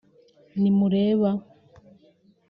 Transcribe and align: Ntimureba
Ntimureba 0.59 1.31